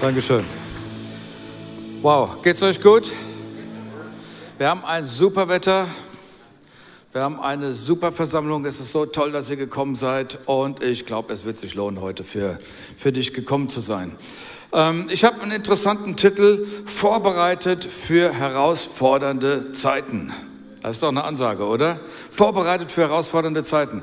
[0.00, 0.44] Dankeschön.
[2.02, 3.10] Wow, geht's euch gut?
[4.58, 5.88] Wir haben ein super Wetter.
[7.12, 8.66] Wir haben eine super Versammlung.
[8.66, 10.38] Es ist so toll, dass ihr gekommen seid.
[10.44, 12.58] Und ich glaube, es wird sich lohnen, heute für,
[12.96, 14.16] für dich gekommen zu sein.
[14.72, 20.32] Ähm, ich habe einen interessanten Titel vorbereitet für herausfordernde Zeiten.
[20.82, 22.00] Das ist doch eine Ansage, oder?
[22.30, 24.02] Vorbereitet für herausfordernde Zeiten.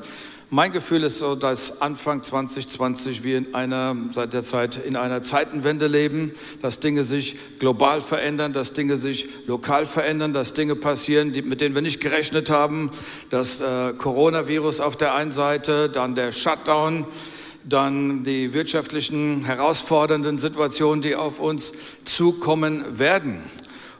[0.55, 5.23] Mein Gefühl ist so, dass Anfang 2020 wir in einer, seit der Zeit in einer
[5.23, 11.33] Zeitenwende leben, dass Dinge sich global verändern, dass Dinge sich lokal verändern, dass Dinge passieren,
[11.33, 12.91] die, mit denen wir nicht gerechnet haben.
[13.31, 17.07] Das äh, Coronavirus auf der einen Seite, dann der Shutdown,
[17.67, 21.73] dann die wirtschaftlichen herausfordernden Situationen, die auf uns
[22.03, 23.41] zukommen werden.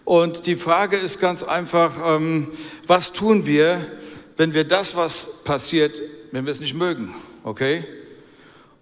[0.05, 2.49] Und die Frage ist ganz einfach, ähm,
[2.85, 3.81] was tun wir,
[4.37, 5.99] wenn wir das, was passiert,
[6.33, 7.85] wenn wir es nicht mögen, okay?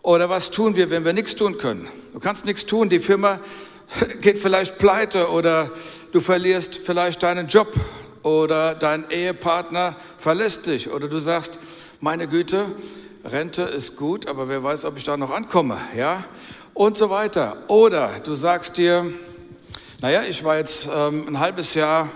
[0.03, 1.89] Oder was tun wir, wenn wir nichts tun können?
[2.13, 3.41] Du kannst nichts tun, die Firma
[4.21, 5.69] geht vielleicht pleite oder
[6.13, 7.67] du verlierst vielleicht deinen Job
[8.23, 11.59] oder dein Ehepartner verlässt dich oder du sagst,
[11.99, 12.67] meine Güte,
[13.25, 16.23] Rente ist gut, aber wer weiß, ob ich da noch ankomme, ja?
[16.73, 17.57] Und so weiter.
[17.67, 19.11] Oder du sagst dir,
[19.99, 22.07] naja, ich war jetzt ähm, ein halbes Jahr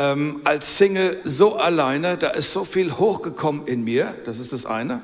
[0.00, 4.64] ähm, als Single so alleine, da ist so viel hochgekommen in mir, das ist das
[4.64, 5.02] eine.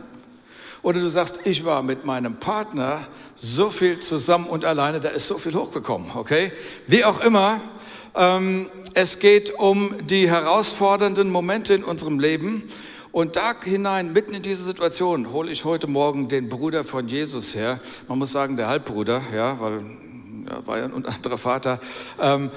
[0.83, 5.27] Oder du sagst, ich war mit meinem Partner so viel zusammen und alleine, da ist
[5.27, 6.51] so viel hochgekommen, okay?
[6.87, 7.61] Wie auch immer,
[8.15, 12.63] ähm, es geht um die herausfordernden Momente in unserem Leben.
[13.13, 17.55] Und da hinein, mitten in diese Situation, hole ich heute Morgen den Bruder von Jesus
[17.55, 17.81] her.
[18.09, 19.83] Man muss sagen, der Halbbruder, ja, weil
[20.49, 21.81] er war ja ein anderer Vater.
[22.21, 22.51] Ähm,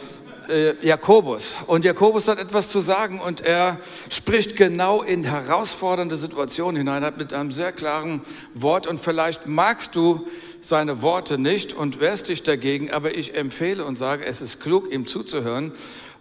[0.49, 1.55] äh, Jakobus.
[1.67, 3.77] Und Jakobus hat etwas zu sagen und er
[4.09, 8.21] spricht genau in herausfordernde Situationen hinein, hat mit einem sehr klaren
[8.53, 10.27] Wort und vielleicht magst du
[10.61, 14.91] seine Worte nicht und wehrst dich dagegen, aber ich empfehle und sage, es ist klug,
[14.91, 15.71] ihm zuzuhören.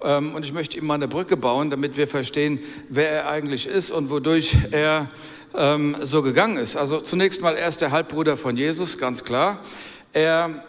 [0.01, 3.67] Ähm, und ich möchte ihm mal eine Brücke bauen, damit wir verstehen, wer er eigentlich
[3.67, 5.09] ist und wodurch er
[5.55, 6.77] ähm, so gegangen ist.
[6.77, 9.61] Also zunächst mal, er ist der Halbbruder von Jesus, ganz klar.
[10.13, 10.65] Er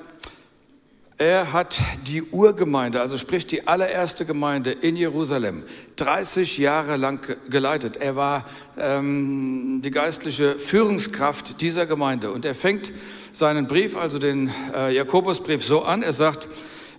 [1.20, 5.64] er hat die Urgemeinde, also sprich die allererste Gemeinde in Jerusalem,
[5.98, 7.98] 30 Jahre lang geleitet.
[7.98, 8.46] Er war
[8.78, 12.32] ähm, die geistliche Führungskraft dieser Gemeinde.
[12.32, 12.94] Und er fängt
[13.34, 16.04] seinen Brief, also den äh, Jakobusbrief, so an.
[16.04, 16.48] Er sagt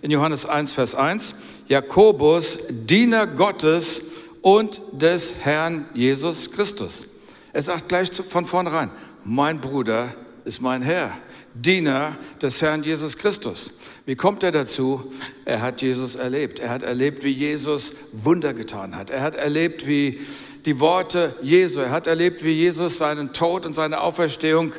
[0.03, 1.33] in Johannes 1, Vers 1,
[1.67, 4.01] Jakobus, Diener Gottes
[4.43, 7.05] und des Herrn Jesus Christus.
[7.53, 8.91] Er sagt gleich von vornherein,
[9.23, 10.13] mein Bruder
[10.45, 11.11] ist mein Herr,
[11.53, 13.71] Diener des Herrn Jesus Christus.
[14.05, 15.11] Wie kommt er dazu?
[15.45, 16.59] Er hat Jesus erlebt.
[16.59, 19.09] Er hat erlebt, wie Jesus Wunder getan hat.
[19.09, 20.21] Er hat erlebt, wie
[20.65, 24.73] die Worte Jesu, er hat erlebt, wie Jesus seinen Tod und seine Auferstehung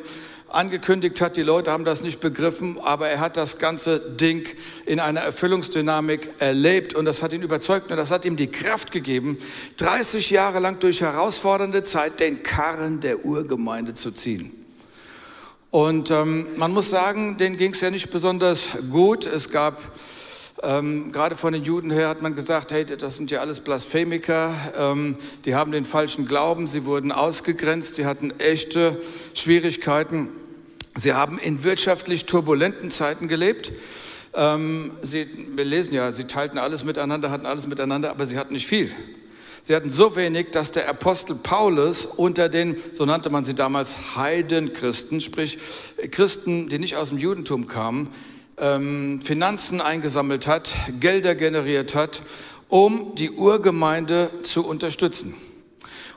[0.47, 1.35] angekündigt hat.
[1.35, 4.47] Die Leute haben das nicht begriffen, aber er hat das ganze Ding
[4.85, 8.91] in einer Erfüllungsdynamik erlebt und das hat ihn überzeugt und das hat ihm die Kraft
[8.91, 9.37] gegeben,
[9.77, 14.62] 30 Jahre lang durch herausfordernde Zeit den Karren der Urgemeinde zu ziehen.
[15.73, 19.25] Und ähm, man muss sagen, denen ging es ja nicht besonders gut.
[19.25, 19.81] Es gab,
[20.61, 24.53] ähm, gerade von den Juden her hat man gesagt, hey, das sind ja alles Blasphemiker,
[24.77, 29.01] ähm, die haben den falschen Glauben, sie wurden ausgegrenzt, sie hatten echte
[29.33, 30.27] Schwierigkeiten.
[30.93, 33.71] Sie haben in wirtschaftlich turbulenten Zeiten gelebt.
[34.35, 38.53] Ähm, sie, wir lesen ja, sie teilten alles miteinander, hatten alles miteinander, aber sie hatten
[38.53, 38.91] nicht viel.
[39.65, 44.17] Sie hatten so wenig, dass der Apostel Paulus unter den, so nannte man sie damals,
[44.17, 45.57] Heidenchristen, sprich
[46.11, 48.09] Christen, die nicht aus dem Judentum kamen,
[48.57, 52.23] ähm, Finanzen eingesammelt hat, Gelder generiert hat,
[52.67, 55.33] um die Urgemeinde zu unterstützen.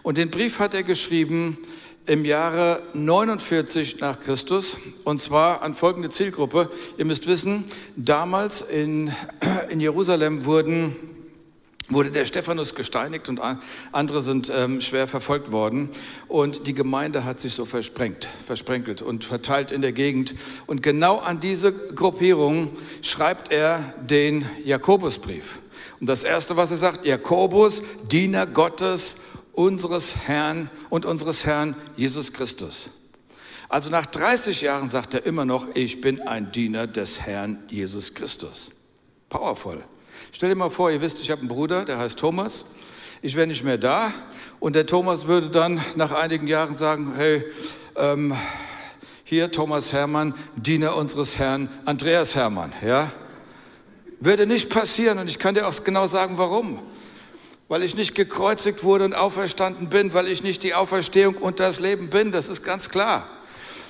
[0.02, 1.56] Und den Brief hat er geschrieben
[2.04, 6.68] im Jahre 49 nach Christus und zwar an folgende Zielgruppe.
[6.98, 7.62] Ihr müsst wissen,
[7.94, 9.12] damals in,
[9.70, 10.96] in Jerusalem wurden
[11.88, 13.40] wurde der Stephanus gesteinigt und
[13.92, 15.90] andere sind ähm, schwer verfolgt worden.
[16.28, 20.34] Und die Gemeinde hat sich so versprengt, versprenkelt und verteilt in der Gegend.
[20.66, 22.70] Und genau an diese Gruppierung
[23.02, 25.60] schreibt er den Jakobusbrief.
[26.00, 29.16] Und das Erste, was er sagt, Jakobus, Diener Gottes,
[29.52, 32.90] unseres Herrn und unseres Herrn Jesus Christus.
[33.68, 38.14] Also nach 30 Jahren sagt er immer noch, ich bin ein Diener des Herrn Jesus
[38.14, 38.70] Christus.
[39.28, 39.82] Powerful.
[40.36, 42.66] Stell dir mal vor, ihr wisst, ich habe einen Bruder, der heißt Thomas.
[43.22, 44.12] Ich wäre nicht mehr da
[44.60, 47.42] und der Thomas würde dann nach einigen Jahren sagen, hey,
[47.96, 48.36] ähm,
[49.24, 53.12] hier Thomas Hermann, Diener unseres Herrn Andreas Hermann, ja?
[54.20, 56.80] Würde nicht passieren und ich kann dir auch genau sagen, warum.
[57.68, 61.80] Weil ich nicht gekreuzigt wurde und auferstanden bin, weil ich nicht die Auferstehung und das
[61.80, 63.26] Leben bin, das ist ganz klar.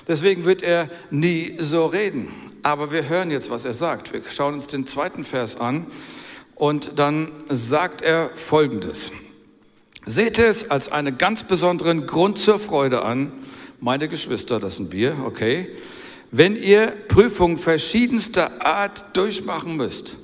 [0.07, 2.31] Deswegen wird er nie so reden.
[2.63, 4.13] aber wir hören jetzt, was er sagt.
[4.13, 5.87] Wir schauen uns den zweiten Vers an
[6.57, 9.11] und dann sagt er Folgendes.
[10.05, 13.31] Seht es als einen ganz besonderen Grund zur Freude an,
[13.79, 15.69] meine Geschwister, das sind wir, okay,
[16.31, 20.17] wenn ihr Prüfungen verschiedenster Art durchmachen müsst.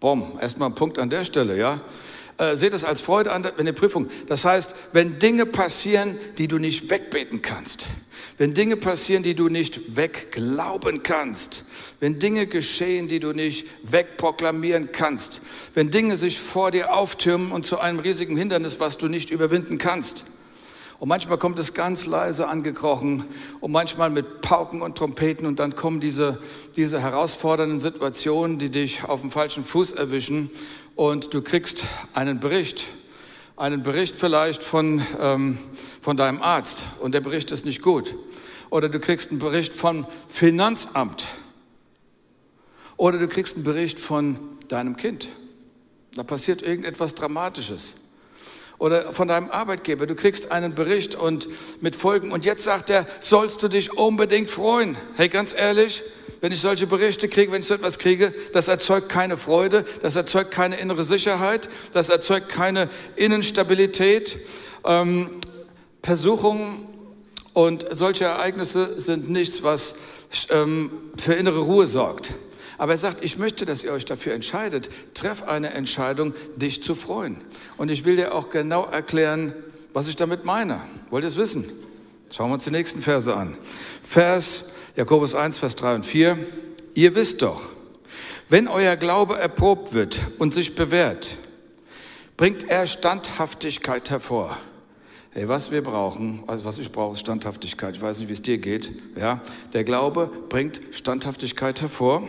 [0.00, 1.80] Bom, erstmal ein Punkt an der Stelle, ja.
[2.36, 4.08] Äh, seht es als Freude an, wenn ihr Prüfung.
[4.26, 7.86] Das heißt, wenn Dinge passieren, die du nicht wegbeten kannst,
[8.38, 11.64] wenn Dinge passieren, die du nicht wegglauben kannst,
[12.00, 15.40] wenn Dinge geschehen, die du nicht wegproklamieren kannst,
[15.74, 19.78] wenn Dinge sich vor dir auftürmen und zu einem riesigen Hindernis, was du nicht überwinden
[19.78, 20.24] kannst.
[20.98, 23.24] Und manchmal kommt es ganz leise angekrochen
[23.60, 26.38] und manchmal mit Pauken und Trompeten und dann kommen diese,
[26.76, 30.50] diese herausfordernden Situationen, die dich auf dem falschen Fuß erwischen
[30.96, 32.84] und du kriegst einen Bericht,
[33.56, 35.58] einen Bericht vielleicht von, ähm,
[36.00, 38.14] von deinem Arzt und der Bericht ist nicht gut.
[38.70, 41.28] Oder du kriegst einen Bericht vom Finanzamt.
[42.96, 44.38] Oder du kriegst einen Bericht von
[44.68, 45.28] deinem Kind.
[46.14, 47.94] Da passiert irgendetwas Dramatisches.
[48.84, 50.06] Oder von deinem Arbeitgeber.
[50.06, 51.48] Du kriegst einen Bericht und
[51.80, 52.32] mit Folgen.
[52.32, 54.98] Und jetzt sagt er, sollst du dich unbedingt freuen.
[55.16, 56.02] Hey, ganz ehrlich,
[56.42, 60.16] wenn ich solche Berichte kriege, wenn ich so etwas kriege, das erzeugt keine Freude, das
[60.16, 64.36] erzeugt keine innere Sicherheit, das erzeugt keine Innenstabilität.
[64.84, 65.30] Ähm,
[66.02, 66.86] Versuchungen
[67.54, 69.94] und solche Ereignisse sind nichts, was
[70.50, 72.34] ähm, für innere Ruhe sorgt.
[72.78, 74.90] Aber er sagt, ich möchte, dass ihr euch dafür entscheidet.
[75.14, 77.36] Treff eine Entscheidung, dich zu freuen.
[77.76, 79.54] Und ich will dir auch genau erklären,
[79.92, 80.80] was ich damit meine.
[81.10, 81.70] Wollt ihr es wissen?
[82.30, 83.56] Schauen wir uns die nächsten Verse an.
[84.02, 84.64] Vers
[84.96, 86.38] Jakobus 1, Vers 3 und 4.
[86.94, 87.62] Ihr wisst doch,
[88.48, 91.36] wenn euer Glaube erprobt wird und sich bewährt,
[92.36, 94.56] bringt er Standhaftigkeit hervor.
[95.30, 97.96] Hey, was wir brauchen, also was ich brauche, ist Standhaftigkeit.
[97.96, 98.92] Ich weiß nicht, wie es dir geht.
[99.18, 99.40] Ja,
[99.72, 102.22] der Glaube bringt Standhaftigkeit hervor.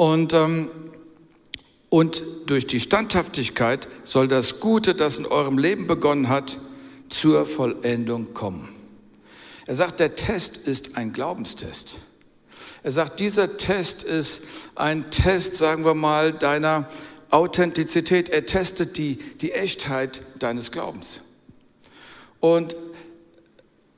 [0.00, 0.70] Und, ähm,
[1.90, 6.58] und durch die Standhaftigkeit soll das Gute, das in eurem Leben begonnen hat,
[7.10, 8.70] zur Vollendung kommen.
[9.66, 11.98] Er sagt, der Test ist ein Glaubenstest.
[12.82, 14.40] Er sagt, dieser Test ist
[14.74, 16.88] ein Test, sagen wir mal, deiner
[17.28, 18.30] Authentizität.
[18.30, 21.20] Er testet die, die Echtheit deines Glaubens.
[22.40, 22.74] Und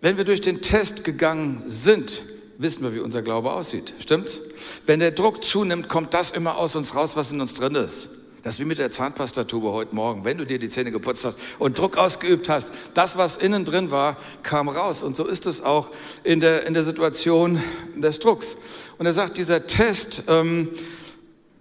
[0.00, 2.24] wenn wir durch den Test gegangen sind,
[2.62, 3.94] wissen wir, wie unser Glaube aussieht.
[4.00, 4.40] Stimmt's?
[4.86, 8.08] Wenn der Druck zunimmt, kommt das immer aus uns raus, was in uns drin ist.
[8.42, 10.24] Das ist wie mit der Zahnpastatube heute Morgen.
[10.24, 13.92] Wenn du dir die Zähne geputzt hast und Druck ausgeübt hast, das, was innen drin
[13.92, 15.04] war, kam raus.
[15.04, 15.90] Und so ist es auch
[16.24, 17.62] in der, in der Situation
[17.94, 18.56] des Drucks.
[18.98, 20.70] Und er sagt, dieser Test ähm,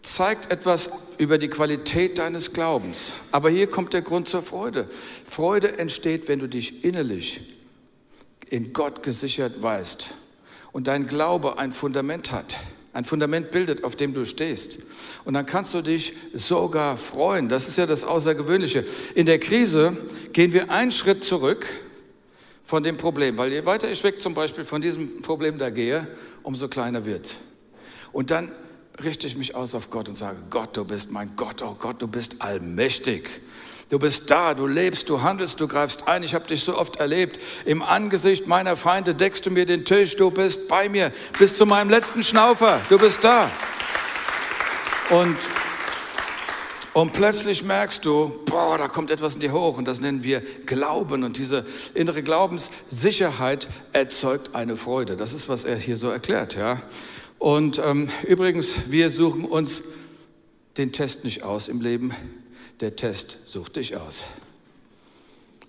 [0.02, 0.90] zeigt etwas
[1.20, 3.14] über die Qualität deines Glaubens.
[3.32, 4.90] Aber hier kommt der Grund zur Freude.
[5.26, 7.42] Freude entsteht, wenn du dich innerlich
[8.50, 10.10] in Gott gesichert weißt
[10.72, 12.58] und dein Glaube ein Fundament hat.
[12.94, 14.80] Ein Fundament bildet, auf dem du stehst.
[15.24, 17.48] Und dann kannst du dich sogar freuen.
[17.48, 18.86] Das ist ja das Außergewöhnliche.
[19.16, 19.96] In der Krise
[20.34, 21.66] gehen wir einen Schritt zurück
[22.66, 26.08] von dem Problem, weil je weiter ich weg zum Beispiel von diesem Problem da gehe,
[26.44, 27.38] umso kleiner wird.
[28.12, 28.52] Und dann
[29.04, 32.02] richte ich mich aus auf Gott und sage, Gott, du bist mein Gott, oh Gott,
[32.02, 33.30] du bist allmächtig.
[33.92, 36.24] Du bist da, du lebst, du handelst, du greifst ein.
[36.24, 37.42] Ich habe dich so oft erlebt.
[37.66, 40.16] Im Angesicht meiner Feinde deckst du mir den Tisch.
[40.16, 42.80] Du bist bei mir bis zu meinem letzten Schnaufer.
[42.88, 43.52] Du bist da.
[45.10, 45.36] Und,
[46.94, 49.78] und plötzlich merkst du, boah, da kommt etwas in dir hoch.
[49.78, 51.26] Und das nennen wir Glauben.
[51.26, 55.18] Und diese innere Glaubenssicherheit erzeugt eine Freude.
[55.18, 56.56] Das ist, was er hier so erklärt.
[56.56, 56.82] Ja?
[57.40, 59.84] Und ähm, übrigens, wir suchen uns
[60.78, 62.16] den Test nicht aus im Leben,
[62.82, 64.24] der Test sucht dich aus.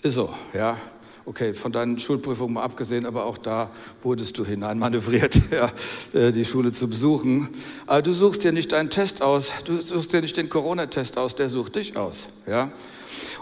[0.03, 0.79] Ist so, ja.
[1.25, 3.71] Okay, von deinen Schulprüfungen mal abgesehen, aber auch da
[4.03, 5.71] wurdest du hineinmanövriert, ja,
[6.13, 7.51] äh, die Schule zu besuchen.
[7.87, 11.37] Aber du suchst dir nicht deinen Test aus, du suchst dir nicht den Corona-Test aus,
[11.37, 12.27] der sucht dich aus.
[12.45, 12.73] Ja?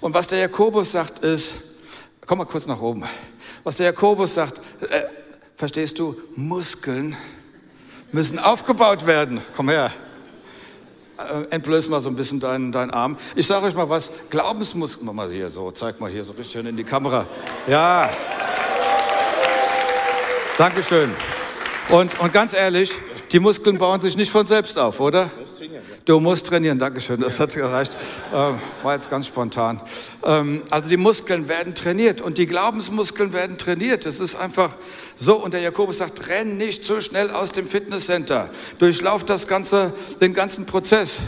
[0.02, 1.54] Und was der Jakobus sagt ist,
[2.26, 3.04] komm mal kurz nach oben,
[3.64, 5.04] was der Jakobus sagt, äh,
[5.56, 7.16] verstehst du, Muskeln
[8.12, 9.40] müssen aufgebaut werden.
[9.56, 9.90] Komm her.
[11.20, 13.16] Äh, entblöß mal so ein bisschen deinen, deinen Arm.
[13.34, 16.52] Ich sage euch mal was, Glaubensmuskeln, mach mal hier so, zeig mal hier so richtig
[16.52, 17.26] schön in die Kamera.
[17.66, 18.10] Ja.
[20.56, 21.10] Dankeschön.
[21.90, 22.92] Und, und ganz ehrlich,
[23.32, 25.30] die Muskeln bauen sich nicht von selbst auf, oder?
[26.04, 27.96] Du musst trainieren, Dankeschön, das hat gereicht.
[28.32, 29.80] Ähm, war jetzt ganz spontan.
[30.24, 34.06] Ähm, also die Muskeln werden trainiert und die Glaubensmuskeln werden trainiert.
[34.06, 34.76] Das ist einfach
[35.16, 35.36] so.
[35.36, 38.50] Und der Jakobus sagt, renn nicht so schnell aus dem Fitnesscenter.
[38.78, 41.20] Durchlauf das ganze, den ganzen Prozess.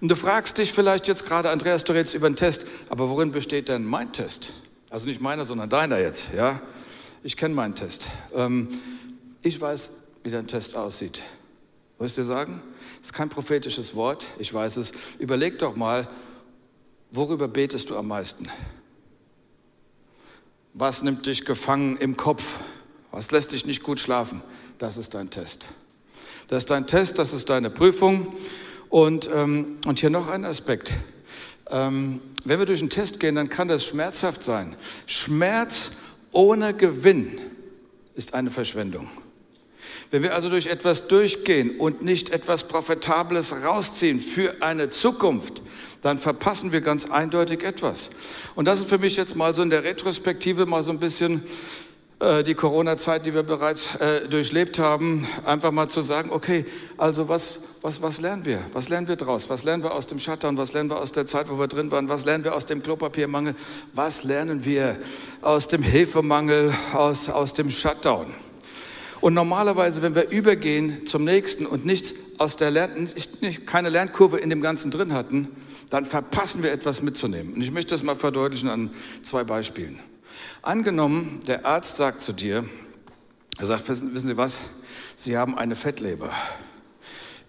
[0.00, 3.32] Und du fragst dich vielleicht jetzt gerade, Andreas, du redest über einen Test, aber worin
[3.32, 4.52] besteht denn mein Test?
[4.90, 6.60] Also nicht meiner, sondern deiner jetzt, ja?
[7.22, 8.06] Ich kenne meinen Test.
[8.34, 8.68] Ähm,
[9.42, 9.90] ich weiß,
[10.22, 11.22] wie dein Test aussieht.
[11.98, 12.60] Soll ich dir sagen?
[12.98, 14.92] Das ist kein prophetisches Wort, ich weiß es.
[15.18, 16.08] Überleg doch mal,
[17.10, 18.48] worüber betest du am meisten?
[20.74, 22.58] Was nimmt dich gefangen im Kopf?
[23.10, 24.42] Was lässt dich nicht gut schlafen?
[24.78, 25.68] Das ist dein Test.
[26.48, 28.34] Das ist dein Test, das ist deine Prüfung.
[28.88, 30.92] Und, ähm, und hier noch ein Aspekt.
[31.68, 34.76] Ähm, wenn wir durch einen Test gehen, dann kann das schmerzhaft sein.
[35.06, 35.90] Schmerz
[36.30, 37.40] ohne Gewinn
[38.14, 39.08] ist eine Verschwendung.
[40.16, 45.60] Wenn wir also durch etwas durchgehen und nicht etwas Profitables rausziehen für eine Zukunft,
[46.00, 48.08] dann verpassen wir ganz eindeutig etwas.
[48.54, 51.42] Und das ist für mich jetzt mal so in der Retrospektive mal so ein bisschen
[52.18, 56.64] äh, die Corona-Zeit, die wir bereits äh, durchlebt haben, einfach mal zu sagen, okay,
[56.96, 58.60] also was, was, was lernen wir?
[58.72, 59.50] Was lernen wir daraus?
[59.50, 60.56] Was lernen wir aus dem Shutdown?
[60.56, 62.08] Was lernen wir aus der Zeit, wo wir drin waren?
[62.08, 63.54] Was lernen wir aus dem Klopapiermangel?
[63.92, 64.96] Was lernen wir
[65.42, 68.32] aus dem Hilfemangel, aus, aus dem Shutdown?
[69.20, 73.08] Und normalerweise, wenn wir übergehen zum nächsten und nichts aus der Lern
[73.64, 75.48] keine Lernkurve in dem Ganzen drin hatten,
[75.90, 77.54] dann verpassen wir etwas mitzunehmen.
[77.54, 78.90] Und ich möchte das mal verdeutlichen an
[79.22, 79.98] zwei Beispielen.
[80.62, 82.64] Angenommen, der Arzt sagt zu dir,
[83.58, 84.60] er sagt, wissen, wissen Sie was,
[85.14, 86.30] Sie haben eine Fettleber.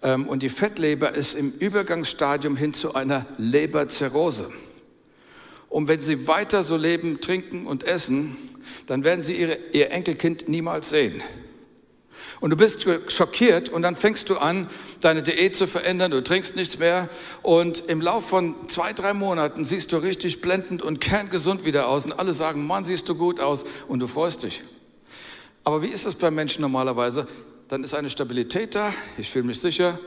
[0.02, 4.50] Ähm, und die Fettleber ist im Übergangsstadium hin zu einer Leberzirrhose.
[5.68, 8.36] Und wenn Sie weiter so leben, trinken und essen,
[8.86, 11.22] dann werden Sie Ihre, Ihr Enkelkind niemals sehen.
[12.40, 14.68] Und du bist schockiert und dann fängst du an,
[15.00, 17.08] deine Diät zu verändern, du trinkst nichts mehr
[17.42, 22.06] und im Lauf von zwei, drei Monaten siehst du richtig blendend und kerngesund wieder aus
[22.06, 24.62] und alle sagen, Mann, siehst du gut aus und du freust dich.
[25.64, 27.26] Aber wie ist das bei Menschen normalerweise?
[27.68, 29.98] Dann ist eine Stabilität da, ich fühle mich sicher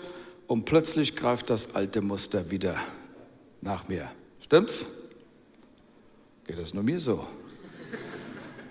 [0.48, 2.78] und plötzlich greift das alte Muster wieder
[3.62, 4.10] nach mir.
[4.42, 4.86] Stimmt's?
[6.48, 7.28] Geht das nur mir so?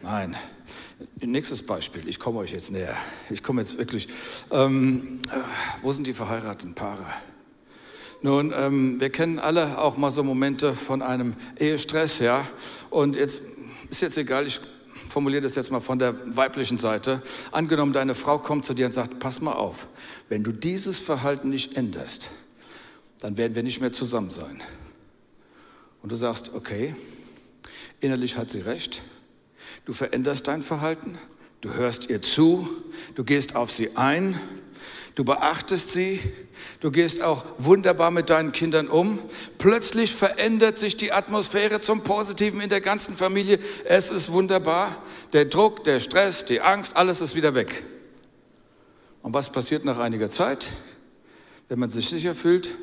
[0.02, 0.36] Nein.
[1.20, 2.96] Nächstes Beispiel, ich komme euch jetzt näher.
[3.30, 4.08] Ich komme jetzt wirklich.
[4.50, 5.38] Ähm, äh,
[5.82, 7.06] wo sind die verheirateten Paare?
[8.22, 12.46] Nun, ähm, wir kennen alle auch mal so Momente von einem Ehestress, ja.
[12.90, 13.40] Und jetzt
[13.88, 14.60] ist jetzt egal, ich
[15.08, 17.22] formuliere das jetzt mal von der weiblichen Seite.
[17.50, 19.86] Angenommen, deine Frau kommt zu dir und sagt: Pass mal auf,
[20.28, 22.30] wenn du dieses Verhalten nicht änderst,
[23.20, 24.62] dann werden wir nicht mehr zusammen sein.
[26.02, 26.94] Und du sagst: Okay,
[28.00, 29.02] innerlich hat sie recht.
[29.90, 31.18] Du veränderst dein Verhalten,
[31.62, 32.68] du hörst ihr zu,
[33.16, 34.40] du gehst auf sie ein,
[35.16, 36.20] du beachtest sie,
[36.78, 39.18] du gehst auch wunderbar mit deinen Kindern um.
[39.58, 43.58] Plötzlich verändert sich die Atmosphäre zum Positiven in der ganzen Familie.
[43.84, 45.02] Es ist wunderbar.
[45.32, 47.82] Der Druck, der Stress, die Angst, alles ist wieder weg.
[49.22, 50.72] Und was passiert nach einiger Zeit?
[51.68, 52.76] Wenn man sich sicher fühlt,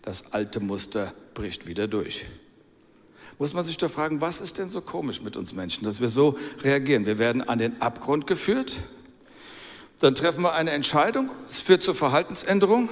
[0.00, 2.24] das alte Muster bricht wieder durch
[3.38, 6.08] muss man sich doch fragen, was ist denn so komisch mit uns Menschen, dass wir
[6.08, 7.06] so reagieren?
[7.06, 8.72] Wir werden an den Abgrund geführt,
[10.00, 12.88] dann treffen wir eine Entscheidung, es führt zur Verhaltensänderung.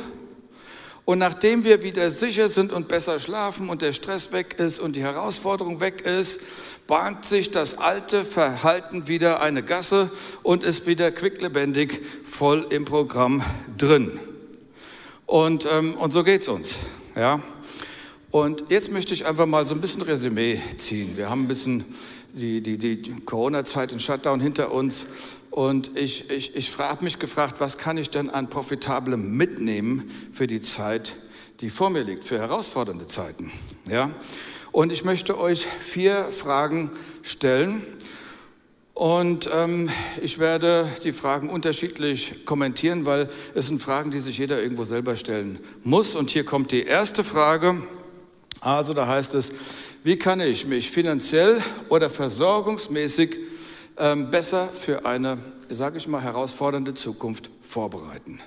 [1.04, 4.96] Und nachdem wir wieder sicher sind und besser schlafen und der Stress weg ist und
[4.96, 6.40] die Herausforderung weg ist,
[6.88, 10.10] bahnt sich das alte Verhalten wieder eine Gasse
[10.42, 13.44] und ist wieder quicklebendig voll im Programm
[13.78, 14.18] drin.
[15.26, 16.76] Und, ähm, und so geht's uns.
[17.14, 17.40] Ja?
[18.36, 21.16] Und jetzt möchte ich einfach mal so ein bisschen Resümee ziehen.
[21.16, 21.86] Wir haben ein bisschen
[22.34, 25.06] die, die, die Corona-Zeit, den Shutdown hinter uns.
[25.50, 30.46] Und ich, ich, ich habe mich gefragt, was kann ich denn an Profitablem mitnehmen für
[30.46, 31.16] die Zeit,
[31.60, 33.52] die vor mir liegt, für herausfordernde Zeiten.
[33.88, 34.10] Ja?
[34.70, 36.90] Und ich möchte euch vier Fragen
[37.22, 37.80] stellen.
[38.92, 39.88] Und ähm,
[40.20, 45.16] ich werde die Fragen unterschiedlich kommentieren, weil es sind Fragen, die sich jeder irgendwo selber
[45.16, 46.14] stellen muss.
[46.14, 47.80] Und hier kommt die erste Frage.
[48.60, 49.52] Also da heißt es,
[50.02, 53.36] wie kann ich mich finanziell oder versorgungsmäßig
[53.98, 58.40] ähm, besser für eine, sage ich mal, herausfordernde Zukunft vorbereiten?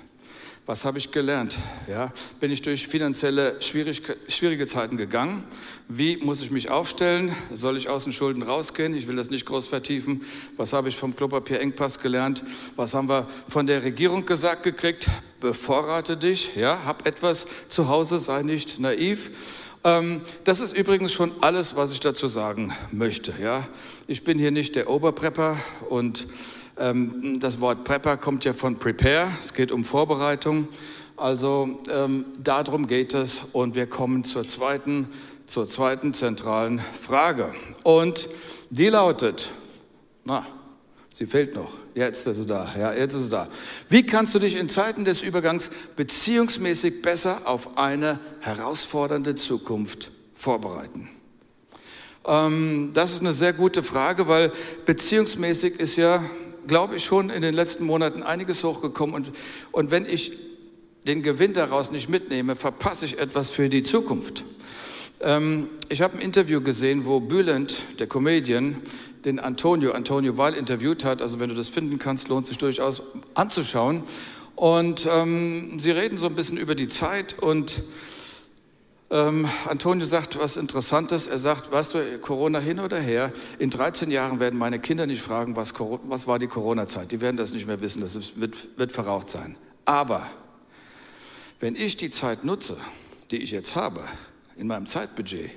[0.70, 1.58] Was habe ich gelernt?
[1.88, 5.42] Ja, bin ich durch finanzielle schwierig, schwierige Zeiten gegangen?
[5.88, 7.34] Wie muss ich mich aufstellen?
[7.52, 8.94] Soll ich aus den Schulden rausgehen?
[8.94, 10.22] Ich will das nicht groß vertiefen.
[10.56, 12.44] Was habe ich vom Klopapierengpass gelernt?
[12.76, 15.08] Was haben wir von der Regierung gesagt gekriegt?
[15.40, 19.32] Bevorrate dich, ja, hab etwas zu Hause, sei nicht naiv.
[19.82, 23.32] Ähm, das ist übrigens schon alles, was ich dazu sagen möchte.
[23.40, 23.66] Ja?
[24.06, 25.56] Ich bin hier nicht der Oberprepper
[25.88, 26.26] und
[26.76, 29.28] ähm, das Wort Prepper kommt ja von Prepare.
[29.40, 30.68] Es geht um Vorbereitung.
[31.16, 35.08] Also ähm, darum geht es und wir kommen zur zweiten,
[35.46, 37.52] zur zweiten zentralen Frage.
[37.82, 38.28] Und
[38.68, 39.50] die lautet,
[40.24, 40.46] na,
[41.12, 41.72] Sie fehlt noch.
[41.94, 42.72] Jetzt ist sie da.
[42.78, 43.48] Ja, jetzt ist sie da.
[43.88, 51.08] Wie kannst du dich in Zeiten des Übergangs beziehungsmäßig besser auf eine herausfordernde Zukunft vorbereiten?
[52.26, 54.52] Ähm, das ist eine sehr gute Frage, weil
[54.86, 56.22] beziehungsmäßig ist ja
[56.66, 59.14] glaube ich, schon in den letzten Monaten einiges hochgekommen.
[59.14, 59.32] Und,
[59.72, 60.32] und wenn ich
[61.06, 64.44] den Gewinn daraus nicht mitnehme, verpasse ich etwas für die Zukunft.
[65.20, 68.76] Ähm, ich habe ein Interview gesehen, wo Bülent, der Comedian,
[69.24, 71.22] den Antonio, Antonio Weil interviewt hat.
[71.22, 73.02] Also wenn du das finden kannst, lohnt sich durchaus
[73.34, 74.04] anzuschauen.
[74.56, 77.82] Und ähm, sie reden so ein bisschen über die Zeit und
[79.10, 81.26] ähm, Antonio sagt was Interessantes.
[81.26, 85.22] Er sagt, weißt du, Corona hin oder her, in 13 Jahren werden meine Kinder nicht
[85.22, 87.10] fragen, was, was war die Corona-Zeit.
[87.10, 89.56] Die werden das nicht mehr wissen, das wird, wird verraucht sein.
[89.84, 90.26] Aber
[91.58, 92.76] wenn ich die Zeit nutze,
[93.30, 94.04] die ich jetzt habe,
[94.56, 95.50] in meinem Zeitbudget,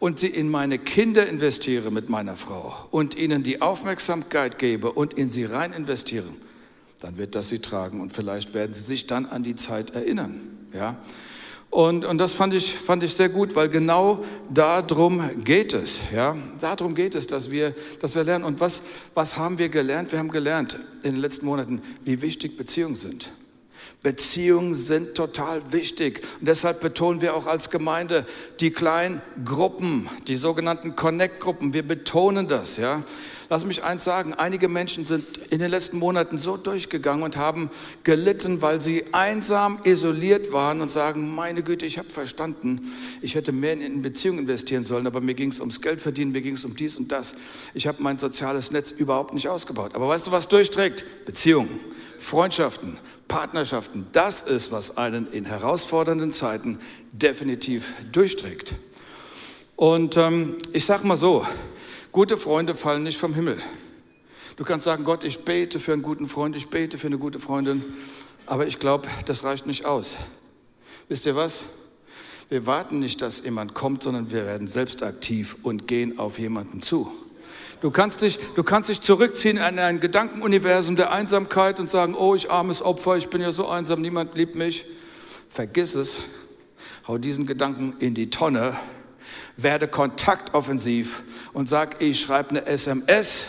[0.00, 5.14] und sie in meine Kinder investiere mit meiner Frau und ihnen die Aufmerksamkeit gebe und
[5.14, 6.28] in sie rein investiere,
[7.00, 10.40] dann wird das sie tragen und vielleicht werden sie sich dann an die Zeit erinnern.
[10.74, 10.96] Ja?
[11.68, 16.00] Und, und das fand ich, fand ich sehr gut, weil genau darum geht es.
[16.12, 16.36] Ja?
[16.60, 18.44] Darum geht es, dass wir, dass wir lernen.
[18.44, 18.82] Und was,
[19.14, 20.10] was haben wir gelernt?
[20.10, 23.30] Wir haben gelernt in den letzten Monaten, wie wichtig Beziehungen sind.
[24.02, 26.22] Beziehungen sind total wichtig.
[26.40, 28.26] Und deshalb betonen wir auch als Gemeinde
[28.58, 31.74] die kleinen Gruppen, die sogenannten Connect-Gruppen.
[31.74, 33.02] Wir betonen das, ja.
[33.50, 37.68] Lass mich eins sagen, einige Menschen sind in den letzten Monaten so durchgegangen und haben
[38.04, 43.50] gelitten, weil sie einsam, isoliert waren und sagen, meine Güte, ich habe verstanden, ich hätte
[43.50, 46.64] mehr in Beziehungen investieren sollen, aber mir ging es ums Geld verdienen, mir ging es
[46.64, 47.34] um dies und das.
[47.74, 49.96] Ich habe mein soziales Netz überhaupt nicht ausgebaut.
[49.96, 51.04] Aber weißt du, was durchträgt?
[51.26, 51.80] Beziehungen,
[52.20, 56.78] Freundschaften, Partnerschaften, das ist, was einen in herausfordernden Zeiten
[57.10, 58.74] definitiv durchträgt.
[59.74, 61.44] Und ähm, ich sage mal so,
[62.12, 63.62] Gute Freunde fallen nicht vom Himmel.
[64.56, 67.38] Du kannst sagen, Gott, ich bete für einen guten Freund, ich bete für eine gute
[67.38, 67.84] Freundin,
[68.46, 70.16] aber ich glaube, das reicht nicht aus.
[71.08, 71.62] Wisst ihr was?
[72.48, 76.82] Wir warten nicht, dass jemand kommt, sondern wir werden selbst aktiv und gehen auf jemanden
[76.82, 77.12] zu.
[77.80, 82.34] Du kannst dich, du kannst dich zurückziehen in ein Gedankenuniversum der Einsamkeit und sagen, oh,
[82.34, 84.84] ich armes Opfer, ich bin ja so einsam, niemand liebt mich.
[85.48, 86.18] Vergiss es.
[87.08, 88.76] Hau diesen Gedanken in die Tonne
[89.56, 93.46] werde kontaktoffensiv und sag, ich schreibe eine SMS,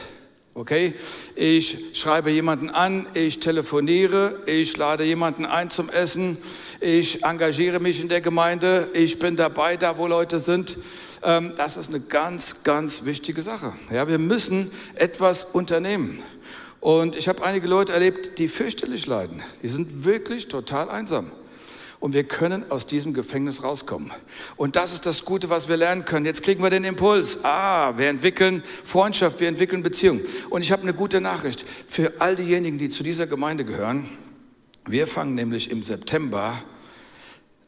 [0.53, 0.93] okay?
[1.35, 6.37] Ich schreibe jemanden an, ich telefoniere, ich lade jemanden ein zum Essen,
[6.79, 10.77] ich engagiere mich in der Gemeinde, ich bin dabei, da wo Leute sind.
[11.23, 13.73] Ähm, das ist eine ganz, ganz wichtige Sache.
[13.91, 16.23] Ja, wir müssen etwas unternehmen.
[16.79, 19.41] Und ich habe einige Leute erlebt, die fürchterlich leiden.
[19.61, 21.31] Die sind wirklich total einsam
[22.01, 24.11] und wir können aus diesem Gefängnis rauskommen.
[24.57, 26.25] Und das ist das Gute, was wir lernen können.
[26.25, 27.37] Jetzt kriegen wir den Impuls.
[27.43, 30.19] Ah, wir entwickeln Freundschaft, wir entwickeln Beziehung.
[30.49, 34.09] Und ich habe eine gute Nachricht für all diejenigen, die zu dieser Gemeinde gehören.
[34.87, 36.57] Wir fangen nämlich im September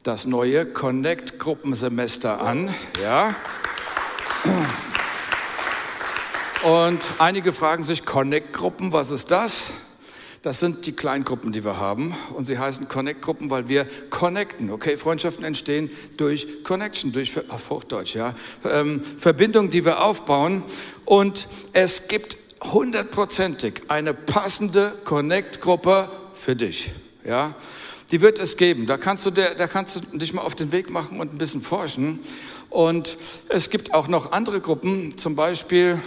[0.03, 2.75] das neue Connect-Gruppensemester an.
[3.01, 3.35] Ja.
[6.63, 9.69] Und einige fragen sich, Connect-Gruppen, was ist das?
[10.41, 12.13] Das sind die Kleingruppen, die wir haben.
[12.35, 14.71] Und sie heißen Connect-Gruppen, weil wir connecten.
[14.71, 18.35] Okay, Freundschaften entstehen durch Connection, durch auf Hochdeutsch, ja.
[18.69, 20.63] Ähm, Verbindungen, die wir aufbauen.
[21.05, 26.91] Und es gibt hundertprozentig eine passende Connect-Gruppe für dich.
[27.25, 27.55] Ja,
[28.13, 28.85] die wird es geben.
[28.85, 31.37] Da kannst, du der, da kannst du dich mal auf den Weg machen und ein
[31.39, 32.19] bisschen forschen.
[32.69, 33.17] Und
[33.49, 35.99] es gibt auch noch andere Gruppen, zum Beispiel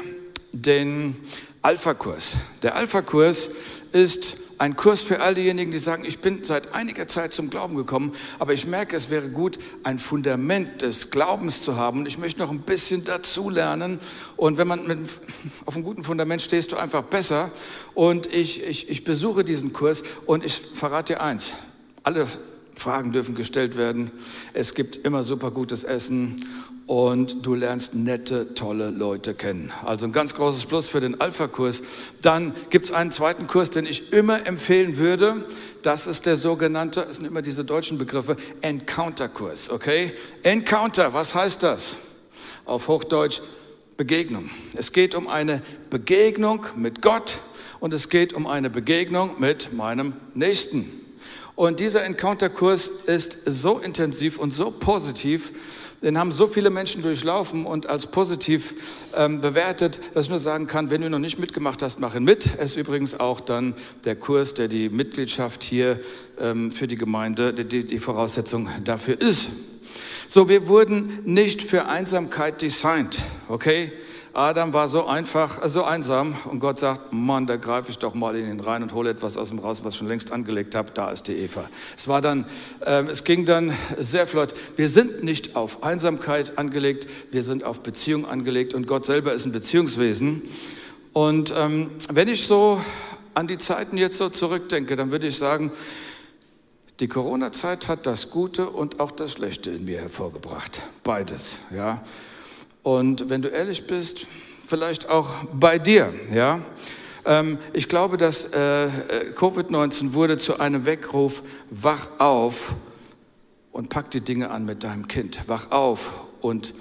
[0.52, 1.16] den
[1.62, 2.36] Alpha-Kurs.
[2.62, 3.48] Der Alpha-Kurs
[3.90, 7.74] ist ein Kurs für all diejenigen, die sagen, ich bin seit einiger Zeit zum Glauben
[7.74, 12.06] gekommen, aber ich merke, es wäre gut, ein Fundament des Glaubens zu haben.
[12.06, 13.98] Ich möchte noch ein bisschen dazu lernen.
[14.36, 15.00] Und wenn man mit,
[15.64, 17.50] auf einem guten Fundament stehst, du einfach besser.
[17.94, 21.50] Und ich, ich, ich besuche diesen Kurs und ich verrate dir eins.
[22.06, 22.28] Alle
[22.76, 24.12] Fragen dürfen gestellt werden.
[24.52, 26.46] Es gibt immer super gutes Essen
[26.86, 29.72] und du lernst nette, tolle Leute kennen.
[29.84, 31.82] Also ein ganz großes Plus für den Alpha-Kurs.
[32.22, 35.46] Dann gibt es einen zweiten Kurs, den ich immer empfehlen würde.
[35.82, 40.12] Das ist der sogenannte, es sind immer diese deutschen Begriffe, Encounter-Kurs, okay?
[40.44, 41.96] Encounter, was heißt das?
[42.66, 43.40] Auf Hochdeutsch
[43.96, 44.50] Begegnung.
[44.76, 47.40] Es geht um eine Begegnung mit Gott
[47.80, 51.05] und es geht um eine Begegnung mit meinem Nächsten.
[51.56, 55.52] Und dieser Encounter-Kurs ist so intensiv und so positiv,
[56.02, 58.74] den haben so viele Menschen durchlaufen und als positiv
[59.14, 62.24] ähm, bewertet, dass ich nur sagen kann, wenn du noch nicht mitgemacht hast, mach ihn
[62.24, 62.46] mit.
[62.58, 63.72] Es ist übrigens auch dann
[64.04, 65.98] der Kurs, der die Mitgliedschaft hier
[66.38, 69.48] ähm, für die Gemeinde, die, die Voraussetzung dafür ist.
[70.28, 73.92] So, wir wurden nicht für Einsamkeit designt, okay?
[74.36, 78.12] Adam war so einfach, äh, so einsam und Gott sagt, Mann, da greife ich doch
[78.12, 80.74] mal in ihn rein und hole etwas aus ihm raus, was ich schon längst angelegt
[80.74, 80.90] habe.
[80.92, 81.70] Da ist die Eva.
[81.96, 82.44] Es war dann,
[82.84, 84.52] ähm, es ging dann sehr flott.
[84.76, 89.46] Wir sind nicht auf Einsamkeit angelegt, wir sind auf Beziehung angelegt und Gott selber ist
[89.46, 90.42] ein Beziehungswesen.
[91.14, 92.78] Und ähm, wenn ich so
[93.32, 95.72] an die Zeiten jetzt so zurückdenke, dann würde ich sagen,
[97.00, 100.82] die Corona-Zeit hat das Gute und auch das Schlechte in mir hervorgebracht.
[101.04, 102.02] Beides, ja.
[102.86, 104.28] Und wenn du ehrlich bist,
[104.64, 106.60] vielleicht auch bei dir, ja.
[107.24, 108.88] Ähm, ich glaube, dass äh,
[109.34, 112.76] Covid-19 wurde zu einem Weckruf, wach auf
[113.72, 115.40] und pack die Dinge an mit deinem Kind.
[115.48, 116.74] Wach auf und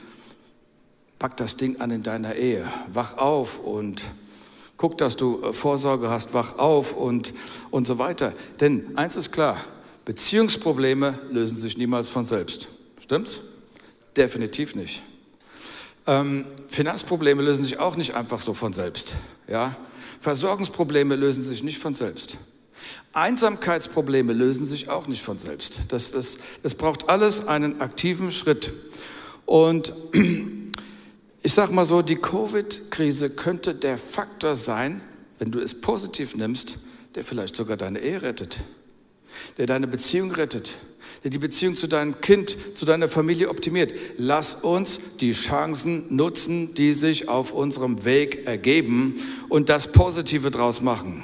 [1.18, 2.72] pack das Ding an in deiner Ehe.
[2.94, 4.06] Wach auf und
[4.78, 6.36] guck, dass du äh, Vorsorge hast.
[6.36, 7.34] Wach auf und,
[7.72, 8.34] und so weiter.
[8.60, 9.58] Denn eins ist klar,
[10.06, 12.68] Beziehungsprobleme lösen sich niemals von selbst.
[13.02, 13.42] Stimmt's?
[14.16, 15.02] Definitiv nicht.
[16.08, 19.16] Ähm, Finanzprobleme lösen sich auch nicht einfach so von selbst.
[19.48, 19.76] Ja?
[20.20, 22.38] Versorgungsprobleme lösen sich nicht von selbst.
[23.14, 25.80] Einsamkeitsprobleme lösen sich auch nicht von selbst.
[25.90, 28.72] Das, das, das braucht alles einen aktiven Schritt.
[29.46, 29.94] Und
[31.42, 35.02] ich sage mal so, die Covid-Krise könnte der Faktor sein,
[35.40, 36.78] wenn du es positiv nimmst,
[37.16, 38.60] der vielleicht sogar deine Ehe rettet
[39.58, 40.74] der deine Beziehung rettet,
[41.30, 43.94] die Beziehung zu deinem Kind, zu deiner Familie optimiert.
[44.18, 49.16] Lass uns die Chancen nutzen, die sich auf unserem Weg ergeben
[49.50, 51.24] und das Positive draus machen.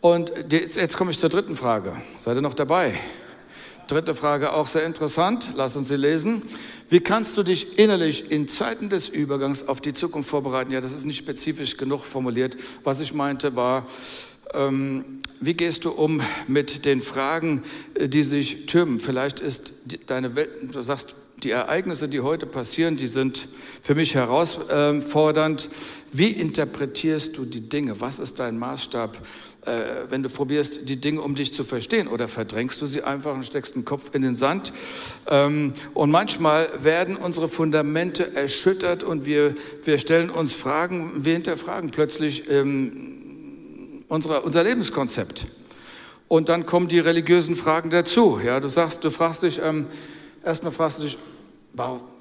[0.00, 1.92] Und jetzt, jetzt komme ich zur dritten Frage.
[2.18, 2.98] Seid ihr noch dabei?
[3.88, 5.50] Dritte Frage auch sehr interessant.
[5.54, 6.42] Lass uns sie lesen.
[6.88, 10.72] Wie kannst du dich innerlich in Zeiten des Übergangs auf die Zukunft vorbereiten?
[10.72, 12.56] Ja, das ist nicht spezifisch genug formuliert.
[12.84, 13.86] Was ich meinte war,
[15.42, 19.00] wie gehst du um mit den Fragen, äh, die sich türmen?
[19.00, 19.74] Vielleicht ist
[20.06, 23.48] deine Welt, du sagst, die Ereignisse, die heute passieren, die sind
[23.80, 25.68] für mich herausfordernd.
[26.12, 28.00] Wie interpretierst du die Dinge?
[28.00, 29.18] Was ist dein Maßstab,
[29.66, 29.70] äh,
[30.08, 32.06] wenn du probierst, die Dinge um dich zu verstehen?
[32.06, 34.72] Oder verdrängst du sie einfach und steckst den Kopf in den Sand?
[35.26, 41.90] Ähm, und manchmal werden unsere Fundamente erschüttert und wir, wir stellen uns Fragen, wir hinterfragen
[41.90, 43.11] plötzlich, ähm,
[44.12, 45.46] unsere, unser Lebenskonzept.
[46.28, 48.38] Und dann kommen die religiösen Fragen dazu.
[48.44, 49.86] Ja, du sagst, du fragst dich, ähm,
[50.44, 51.18] erstmal fragst du dich,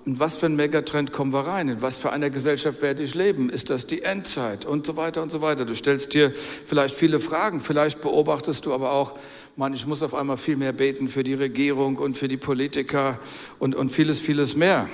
[0.06, 1.68] in was für einen Megatrend kommen wir rein?
[1.68, 3.50] In was für einer Gesellschaft werde ich leben?
[3.50, 4.64] Ist das die Endzeit?
[4.64, 5.66] Und so weiter und so weiter.
[5.66, 6.34] Du stellst dir
[6.66, 7.60] vielleicht viele Fragen.
[7.60, 9.16] Vielleicht beobachtest du aber auch,
[9.58, 13.20] Mann, ich muss auf einmal viel mehr beten für die Regierung und für die Politiker
[13.60, 14.88] und, und vieles, vieles mehr.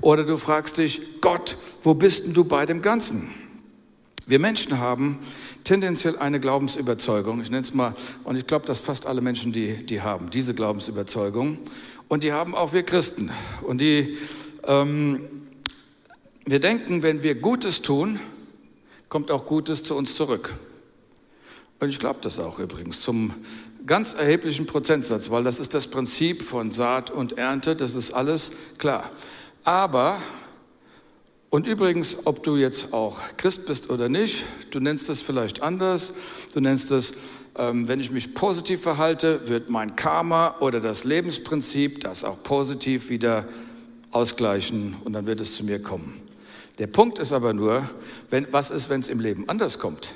[0.00, 3.30] Oder du fragst dich, Gott, wo bist denn du bei dem Ganzen?
[4.26, 5.18] Wir Menschen haben
[5.64, 7.94] tendenziell eine Glaubensüberzeugung, ich nenne es mal,
[8.24, 11.58] und ich glaube, dass fast alle Menschen die, die haben, diese Glaubensüberzeugung.
[12.08, 13.30] Und die haben auch wir Christen.
[13.62, 14.18] Und die,
[14.64, 15.20] ähm,
[16.44, 18.18] wir denken, wenn wir Gutes tun,
[19.08, 20.54] kommt auch Gutes zu uns zurück.
[21.78, 23.34] Und ich glaube das auch übrigens zum
[23.86, 28.50] ganz erheblichen Prozentsatz, weil das ist das Prinzip von Saat und Ernte, das ist alles
[28.78, 29.10] klar.
[29.64, 30.18] Aber
[31.50, 36.12] und übrigens, ob du jetzt auch Christ bist oder nicht, du nennst es vielleicht anders.
[36.54, 37.12] Du nennst es,
[37.58, 43.08] ähm, wenn ich mich positiv verhalte, wird mein Karma oder das Lebensprinzip das auch positiv
[43.08, 43.48] wieder
[44.12, 46.22] ausgleichen und dann wird es zu mir kommen.
[46.78, 47.88] Der Punkt ist aber nur,
[48.30, 50.14] wenn, was ist, wenn es im Leben anders kommt?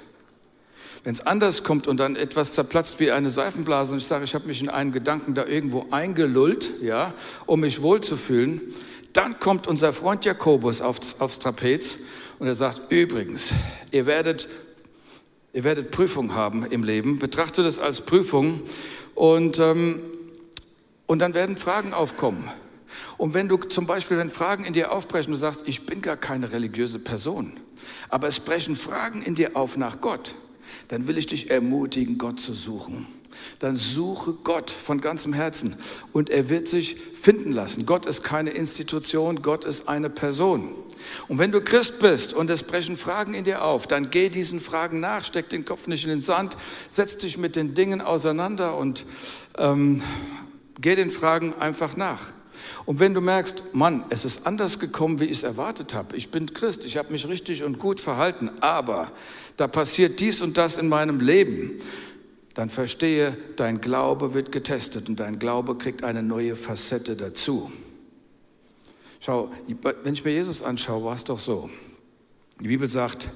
[1.03, 4.35] Wenn es anders kommt und dann etwas zerplatzt wie eine Seifenblase und ich sage, ich
[4.35, 7.13] habe mich in einen Gedanken da irgendwo eingelullt, ja,
[7.45, 8.61] um mich wohlzufühlen,
[9.15, 11.97] dann kommt unser Freund Jakobus aufs, aufs Trapez
[12.39, 13.53] und er sagt, übrigens,
[13.91, 14.49] ihr werdet,
[15.53, 18.63] ihr werdet Prüfung haben im Leben, betrachtet es als Prüfung
[19.15, 20.03] und, ähm,
[21.07, 22.51] und dann werden Fragen aufkommen.
[23.17, 26.17] Und wenn du zum Beispiel, wenn Fragen in dir aufbrechen, du sagst, ich bin gar
[26.17, 27.53] keine religiöse Person,
[28.09, 30.35] aber es brechen Fragen in dir auf nach Gott,
[30.89, 33.07] dann will ich dich ermutigen, Gott zu suchen
[33.59, 35.77] dann suche Gott von ganzem Herzen
[36.13, 37.87] und er wird sich finden lassen.
[37.87, 40.71] Gott ist keine Institution, Gott ist eine Person.
[41.29, 44.61] Und wenn du Christ bist und es brechen Fragen in dir auf, dann geh diesen
[44.61, 46.57] Fragen nach, steck den Kopf nicht in den Sand,
[46.89, 49.05] setz dich mit den Dingen auseinander und
[49.59, 50.03] ähm,
[50.81, 52.33] geh den Fragen einfach nach.
[52.87, 56.31] Und wenn du merkst, Mann, es ist anders gekommen, wie ich es erwartet habe, ich
[56.31, 59.13] bin Christ, ich habe mich richtig und gut verhalten, aber
[59.57, 61.81] da passiert dies und das in meinem Leben,
[62.55, 67.71] dann verstehe, dein Glaube wird getestet und dein Glaube kriegt eine neue Facette dazu.
[69.21, 69.51] Schau,
[70.03, 71.69] wenn ich mir Jesus anschaue, war es doch so.
[72.61, 73.31] Die Bibel sagt,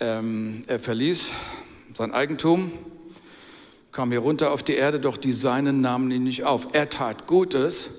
[0.00, 1.30] ähm, er verließ
[1.94, 2.72] sein Eigentum,
[3.90, 6.68] kam hier runter auf die Erde, doch die Seinen nahmen ihn nicht auf.
[6.72, 7.90] Er tat Gutes,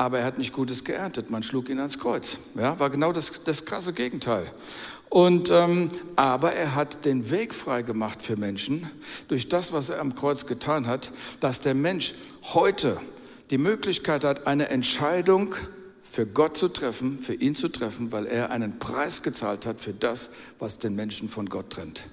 [0.00, 1.28] aber er hat nicht Gutes geerntet.
[1.28, 2.38] Man schlug ihn ans Kreuz.
[2.54, 4.50] Ja, war genau das, das krasse Gegenteil.
[5.10, 8.88] Und, ähm, aber er hat den Weg frei gemacht für Menschen
[9.28, 12.14] durch das, was er am Kreuz getan hat, dass der Mensch
[12.54, 12.98] heute
[13.50, 15.54] die Möglichkeit hat, eine Entscheidung
[16.02, 19.92] für Gott zu treffen, für ihn zu treffen, weil er einen Preis gezahlt hat für
[19.92, 22.04] das, was den Menschen von Gott trennt.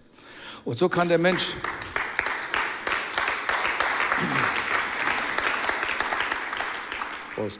[0.66, 1.54] Und so kann der Mensch.
[7.34, 7.60] Prost.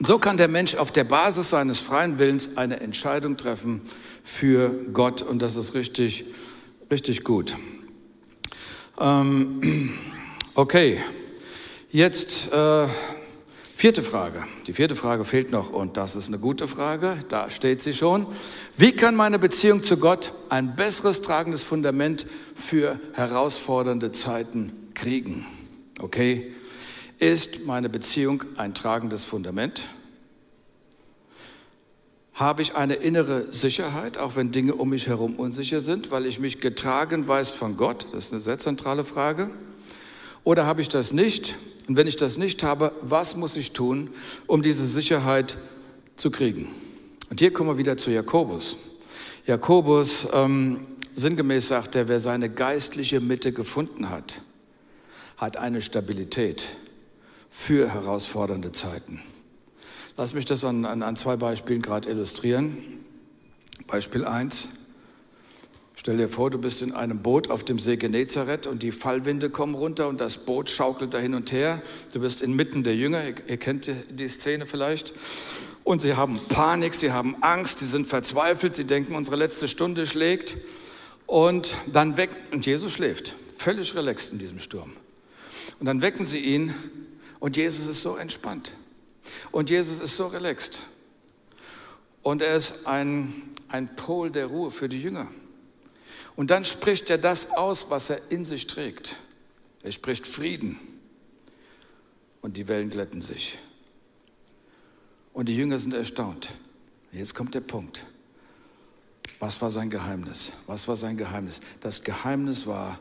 [0.00, 3.82] Und so kann der Mensch auf der Basis seines freien Willens eine Entscheidung treffen
[4.24, 6.24] für Gott und das ist richtig,
[6.90, 7.54] richtig gut.
[8.98, 9.92] Ähm,
[10.54, 11.02] okay,
[11.90, 12.86] jetzt äh,
[13.76, 14.44] vierte Frage.
[14.66, 17.18] Die vierte Frage fehlt noch und das ist eine gute Frage.
[17.28, 18.26] Da steht sie schon.
[18.78, 25.44] Wie kann meine Beziehung zu Gott ein besseres tragendes Fundament für herausfordernde Zeiten kriegen?
[25.98, 26.54] Okay,
[27.20, 29.84] ist meine Beziehung ein tragendes Fundament?
[32.32, 36.40] Habe ich eine innere Sicherheit, auch wenn Dinge um mich herum unsicher sind, weil ich
[36.40, 38.06] mich getragen weiß von Gott?
[38.12, 39.50] Das ist eine sehr zentrale Frage.
[40.44, 41.56] Oder habe ich das nicht?
[41.86, 44.10] Und wenn ich das nicht habe, was muss ich tun,
[44.46, 45.58] um diese Sicherheit
[46.16, 46.68] zu kriegen?
[47.28, 48.78] Und hier kommen wir wieder zu Jakobus.
[49.44, 54.40] Jakobus, ähm, sinngemäß sagt er, wer seine geistliche Mitte gefunden hat,
[55.36, 56.66] hat eine Stabilität
[57.50, 59.20] für herausfordernde Zeiten.
[60.16, 62.76] Lass mich das an, an, an zwei Beispielen gerade illustrieren.
[63.86, 64.68] Beispiel 1.
[65.96, 69.50] Stell dir vor, du bist in einem Boot auf dem See Genezareth und die Fallwinde
[69.50, 71.82] kommen runter und das Boot schaukelt da hin und her.
[72.14, 75.12] Du bist inmitten der Jünger, ihr, kennt die Szene vielleicht.
[75.84, 80.06] Und sie haben Panik, sie haben Angst, sie sind verzweifelt, sie denken, unsere letzte Stunde
[80.06, 80.56] schlägt.
[81.26, 84.92] Und dann weckt, und Jesus schläft, völlig relaxed in diesem Sturm.
[85.80, 86.74] Und dann wecken sie ihn
[87.40, 88.72] und Jesus ist so entspannt.
[89.50, 90.82] Und Jesus ist so relaxed.
[92.22, 95.28] Und er ist ein, ein Pol der Ruhe für die Jünger.
[96.36, 99.16] Und dann spricht er das aus, was er in sich trägt.
[99.82, 100.78] Er spricht Frieden.
[102.42, 103.58] Und die Wellen glätten sich.
[105.32, 106.50] Und die Jünger sind erstaunt.
[107.12, 108.04] Jetzt kommt der Punkt.
[109.38, 110.52] Was war sein Geheimnis?
[110.66, 111.60] Was war sein Geheimnis?
[111.80, 112.98] Das Geheimnis war,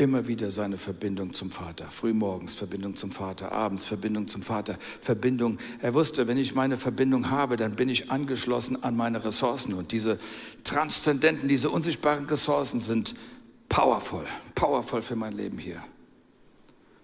[0.00, 1.90] immer wieder seine Verbindung zum Vater.
[1.90, 5.58] Frühmorgens Verbindung zum Vater, abends Verbindung zum Vater, Verbindung.
[5.82, 9.74] Er wusste, wenn ich meine Verbindung habe, dann bin ich angeschlossen an meine Ressourcen.
[9.74, 10.18] Und diese
[10.64, 13.14] transzendenten, diese unsichtbaren Ressourcen sind
[13.68, 15.84] powerful, powerful für mein Leben hier.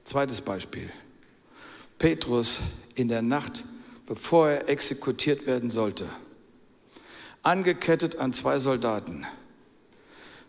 [0.05, 0.89] Zweites Beispiel.
[1.99, 2.61] Petrus
[2.95, 3.65] in der Nacht,
[4.07, 6.07] bevor er exekutiert werden sollte,
[7.43, 9.27] angekettet an zwei Soldaten,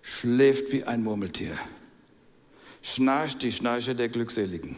[0.01, 1.57] schläft wie ein Murmeltier
[2.81, 4.75] schnarcht die Schnarche der Glückseligen.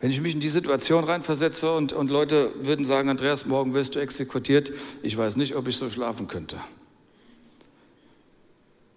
[0.00, 3.94] Wenn ich mich in die Situation reinversetze und, und Leute würden sagen, Andreas, morgen wirst
[3.94, 6.58] du exekutiert, ich weiß nicht, ob ich so schlafen könnte.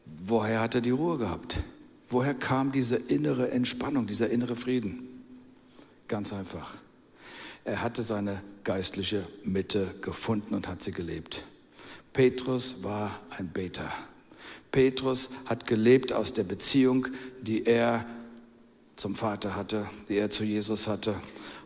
[0.05, 1.59] Woher hat er die Ruhe gehabt?
[2.07, 5.09] Woher kam diese innere Entspannung, dieser innere Frieden?
[6.07, 6.75] Ganz einfach.
[7.65, 11.43] Er hatte seine geistliche Mitte gefunden und hat sie gelebt.
[12.13, 13.91] Petrus war ein Beter.
[14.73, 17.07] Petrus hat gelebt aus der Beziehung,
[17.41, 18.05] die er
[18.95, 21.15] zum Vater hatte, die er zu Jesus hatte.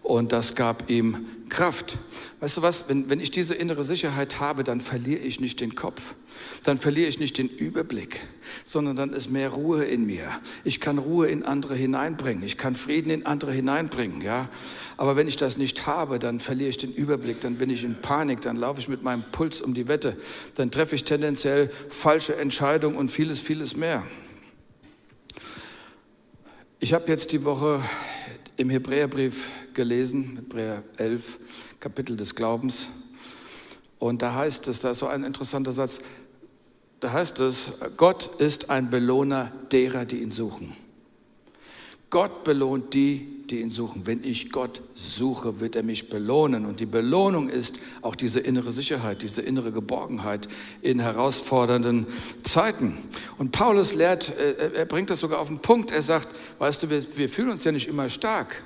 [0.08, 1.98] Und das gab ihm Kraft.
[2.39, 5.76] Weißt du was, wenn, wenn ich diese innere Sicherheit habe, dann verliere ich nicht den
[5.76, 6.15] Kopf,
[6.63, 8.22] dann verliere ich nicht den Überblick,
[8.63, 10.30] sondern dann ist mehr Ruhe in mir.
[10.63, 14.22] Ich kann Ruhe in andere hineinbringen, ich kann Frieden in andere hineinbringen.
[14.22, 14.48] Ja?
[14.96, 18.00] Aber wenn ich das nicht habe, dann verliere ich den Überblick, dann bin ich in
[18.00, 20.15] Panik, dann laufe ich mit meinem Puls um die Wette,
[20.56, 24.04] dann treffe ich tendenziell falsche Entscheidungen und vieles, vieles mehr.
[26.80, 27.82] Ich habe jetzt die Woche
[28.56, 31.40] im Hebräerbrief gelesen, Hebräer 11,
[31.80, 32.90] Kapitel des Glaubens.
[34.00, 36.00] Und da heißt es, da ist so ein interessanter Satz,
[37.00, 40.74] da heißt es, Gott ist ein Belohner derer, die ihn suchen.
[42.10, 44.02] Gott belohnt die, die ihn suchen.
[44.06, 46.66] Wenn ich Gott suche, wird er mich belohnen.
[46.66, 50.48] Und die Belohnung ist auch diese innere Sicherheit, diese innere Geborgenheit
[50.82, 52.08] in herausfordernden
[52.44, 52.98] Zeiten.
[53.38, 55.92] Und Paulus lehrt, äh, er bringt das sogar auf den Punkt.
[55.92, 58.63] Er sagt, weißt du, wir, wir fühlen uns ja nicht immer stark.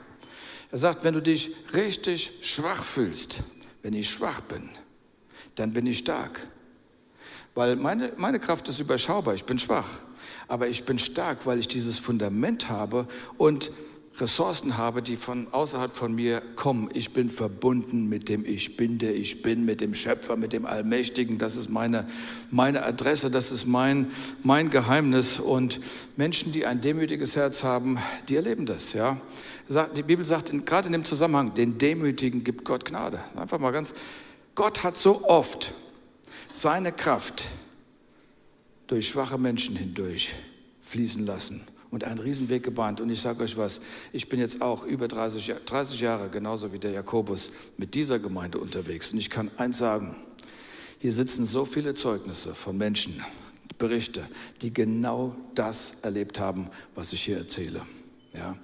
[0.71, 3.41] Er sagt, wenn du dich richtig schwach fühlst,
[3.81, 4.69] wenn ich schwach bin,
[5.55, 6.47] dann bin ich stark.
[7.53, 9.89] Weil meine, meine Kraft ist überschaubar, ich bin schwach.
[10.47, 13.07] Aber ich bin stark, weil ich dieses Fundament habe
[13.37, 13.71] und
[14.19, 16.89] Ressourcen habe, die von außerhalb von mir kommen.
[16.93, 20.65] Ich bin verbunden mit dem Ich bin, der ich bin, mit dem Schöpfer, mit dem
[20.65, 21.37] Allmächtigen.
[21.37, 22.07] Das ist meine,
[22.51, 24.11] meine Adresse, das ist mein,
[24.43, 25.39] mein Geheimnis.
[25.39, 25.79] Und
[26.17, 28.93] Menschen, die ein demütiges Herz haben, die erleben das.
[28.93, 29.17] Ja?
[29.95, 33.23] Die Bibel sagt gerade in dem Zusammenhang, den Demütigen gibt Gott Gnade.
[33.35, 33.93] Einfach mal ganz,
[34.55, 35.73] Gott hat so oft
[36.51, 37.45] seine Kraft
[38.87, 40.33] durch schwache Menschen hindurch
[40.81, 43.01] fließen lassen und einen Riesenweg gebahnt.
[43.01, 43.81] Und ich sage euch was,
[44.13, 48.57] ich bin jetzt auch über 30, 30 Jahre, genauso wie der Jakobus, mit dieser Gemeinde
[48.57, 49.11] unterwegs.
[49.11, 50.15] Und ich kann eins sagen,
[50.99, 53.21] hier sitzen so viele Zeugnisse von Menschen,
[53.77, 54.27] Berichte,
[54.61, 57.81] die genau das erlebt haben, was ich hier erzähle.
[58.33, 58.55] Ja.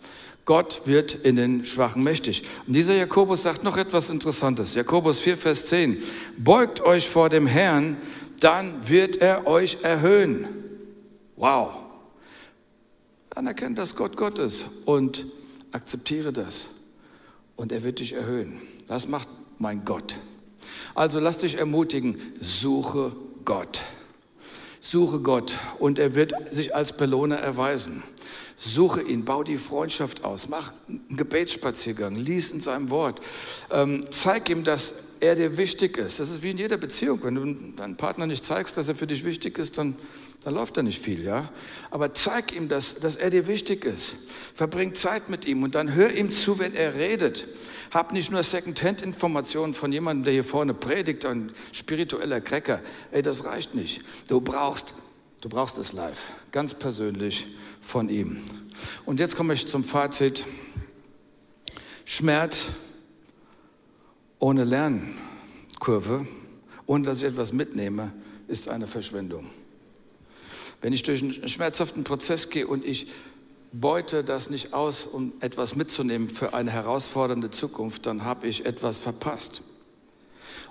[0.46, 2.44] Gott wird in den Schwachen mächtig.
[2.66, 4.76] Und dieser Jakobus sagt noch etwas Interessantes.
[4.76, 6.02] Jakobus 4, Vers 10.
[6.38, 7.98] Beugt euch vor dem Herrn,
[8.40, 10.48] dann wird er euch erhöhen.
[11.36, 11.87] Wow.
[13.38, 15.28] Anerkenne, dass Gott Gott ist und
[15.72, 16.68] akzeptiere das.
[17.56, 18.62] Und er wird dich erhöhen.
[18.88, 20.18] Das macht mein Gott.
[20.96, 23.84] Also lass dich ermutigen, suche Gott.
[24.80, 28.04] Suche Gott und er wird sich als Belohner erweisen.
[28.56, 33.20] Suche ihn, bau die Freundschaft aus, mach einen Gebetsspaziergang, lies in seinem Wort,
[33.70, 36.20] ähm, zeig ihm, dass er dir wichtig ist.
[36.20, 37.20] Das ist wie in jeder Beziehung.
[37.24, 39.96] Wenn du deinem Partner nicht zeigst, dass er für dich wichtig ist, dann,
[40.48, 41.50] dann läuft da nicht viel, ja.
[41.92, 44.16] Aber zeig ihm, dass, dass er dir wichtig ist.
[44.54, 47.46] Verbring Zeit mit ihm und dann hör ihm zu, wenn er redet.
[47.92, 52.80] Hab nicht nur Second-Hand-Informationen von jemandem, der hier vorne predigt, ein spiritueller Cracker.
[53.12, 54.00] Ey, das reicht nicht.
[54.30, 54.94] Du brauchst,
[55.42, 57.46] du brauchst es live, ganz persönlich
[57.82, 58.42] von ihm.
[59.06, 60.46] Und jetzt komme ich zum Fazit.
[62.06, 62.68] Schmerz
[64.40, 66.26] ohne Lernkurve,
[66.86, 68.14] ohne dass ich etwas mitnehme,
[68.48, 69.50] ist eine Verschwendung.
[70.82, 73.08] Wenn ich durch einen schmerzhaften Prozess gehe und ich
[73.72, 79.00] beute das nicht aus, um etwas mitzunehmen für eine herausfordernde Zukunft, dann habe ich etwas
[79.00, 79.62] verpasst.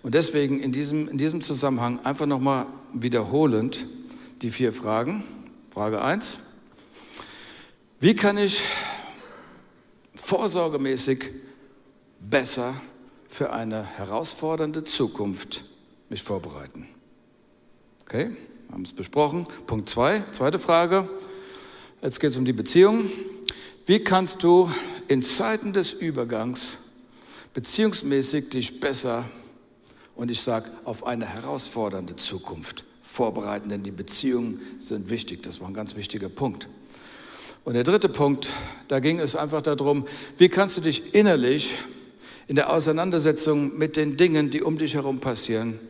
[0.03, 3.87] Und deswegen in diesem, in diesem Zusammenhang einfach nochmal wiederholend
[4.43, 5.25] die vier Fragen.
[5.71, 6.39] Frage 1.
[7.99, 8.63] Wie kann ich
[10.15, 11.31] vorsorgemäßig
[12.21, 12.75] besser
[13.29, 15.65] für eine herausfordernde Zukunft
[16.09, 16.89] mich vorbereiten?
[18.03, 18.37] Okay,
[18.71, 19.47] haben es besprochen.
[19.67, 21.09] Punkt 2, zweite Frage.
[22.03, 23.11] Jetzt geht es um die Beziehung.
[23.87, 24.71] Wie kannst du
[25.09, 26.77] in Zeiten des Übergangs
[27.55, 29.25] beziehungsmäßig dich besser
[30.15, 33.69] und ich sage auf eine herausfordernde Zukunft vorbereiten?
[33.69, 35.43] Denn die Beziehungen sind wichtig.
[35.43, 36.69] Das war ein ganz wichtiger Punkt.
[37.65, 38.49] Und der dritte Punkt,
[38.89, 40.07] da ging es einfach darum,
[40.39, 41.75] wie kannst du dich innerlich
[42.47, 45.81] in der Auseinandersetzung mit den Dingen, die um dich herum passieren,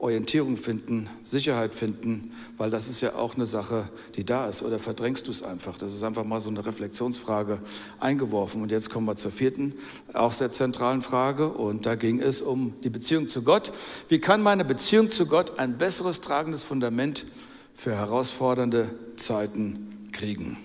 [0.00, 4.62] Orientierung finden, Sicherheit finden, weil das ist ja auch eine Sache, die da ist.
[4.62, 5.76] Oder verdrängst du es einfach?
[5.76, 7.58] Das ist einfach mal so eine Reflexionsfrage
[8.00, 8.62] eingeworfen.
[8.62, 9.74] Und jetzt kommen wir zur vierten,
[10.14, 11.48] auch sehr zentralen Frage.
[11.48, 13.72] Und da ging es um die Beziehung zu Gott.
[14.08, 17.26] Wie kann meine Beziehung zu Gott ein besseres tragendes Fundament
[17.74, 20.56] für herausfordernde Zeiten kriegen?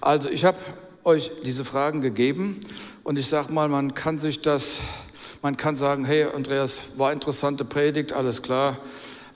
[0.00, 0.58] Also ich habe
[1.04, 2.60] euch diese Fragen gegeben
[3.02, 4.80] und ich sage mal, man kann sich das,
[5.42, 8.78] man kann sagen, hey Andreas, war interessante Predigt, alles klar,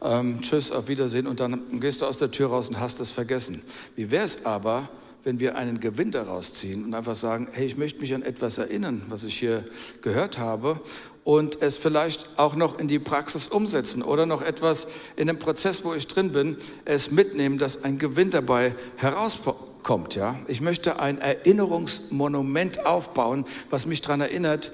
[0.00, 3.10] ähm, tschüss, auf Wiedersehen und dann gehst du aus der Tür raus und hast es
[3.10, 3.62] vergessen.
[3.96, 4.88] Wie wäre es aber,
[5.24, 8.58] wenn wir einen Gewinn daraus ziehen und einfach sagen, hey, ich möchte mich an etwas
[8.58, 9.64] erinnern, was ich hier
[10.00, 10.80] gehört habe
[11.24, 15.84] und es vielleicht auch noch in die Praxis umsetzen oder noch etwas in dem Prozess,
[15.84, 20.16] wo ich drin bin, es mitnehmen, dass ein Gewinn dabei herauskommt kommt.
[20.16, 20.34] Ja?
[20.48, 24.72] Ich möchte ein Erinnerungsmonument aufbauen, was mich daran erinnert,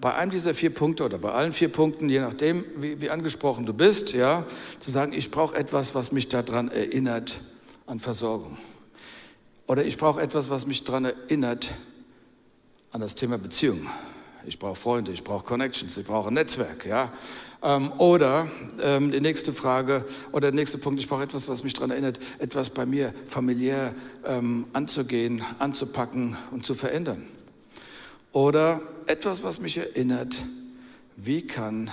[0.00, 3.66] bei einem dieser vier Punkte oder bei allen vier Punkten, je nachdem, wie, wie angesprochen
[3.66, 4.44] du bist, ja,
[4.78, 7.40] zu sagen, ich brauche etwas, was mich daran erinnert
[7.86, 8.58] an Versorgung.
[9.66, 11.74] Oder ich brauche etwas, was mich daran erinnert
[12.92, 13.86] an das Thema Beziehung.
[14.46, 16.86] Ich brauche Freunde, ich brauche Connections, ich brauche ein Netzwerk.
[16.86, 17.12] Ja?
[17.62, 18.48] Ähm, oder
[18.80, 22.20] ähm, die nächste Frage oder der nächste Punkt, ich brauche etwas, was mich daran erinnert,
[22.38, 27.26] etwas bei mir familiär ähm, anzugehen, anzupacken und zu verändern.
[28.32, 30.36] Oder etwas, was mich erinnert,
[31.16, 31.90] wie kann